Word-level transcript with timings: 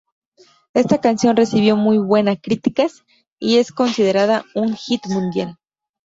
Esta 0.73 0.99
canción 0.99 1.35
recibió 1.35 1.75
muy 1.75 1.99
buena 1.99 2.35
críticas 2.35 3.03
y 3.39 3.57
es 3.57 3.71
considerada 3.71 4.45
un 4.55 4.73
"Hit 4.75 5.05
Mundial". 5.05 5.57